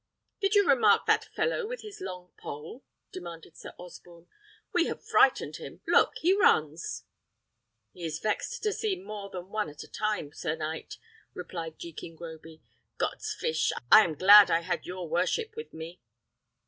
[0.39, 4.25] "Did you remark that fellow with his long pole?" demanded Sir Osborne.
[4.73, 7.03] "We have frightened him: look, he runs!"
[7.93, 10.97] "He is vexed to see more than one at a time, sir knight,"
[11.35, 12.63] replied Jekin Groby.
[12.97, 13.71] "God's fish!
[13.91, 16.01] I am glad I had your worship with me."